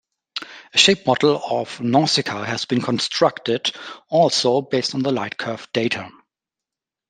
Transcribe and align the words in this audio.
A 0.73 0.79
shape 0.79 1.05
model 1.05 1.37
of 1.47 1.77
Nausikaa 1.79 2.43
has 2.43 2.65
been 2.65 2.81
constructed, 2.81 3.71
also 4.09 4.61
based 4.63 4.95
on 4.95 5.03
the 5.03 5.11
lightcurve 5.11 5.67
data. 5.73 6.09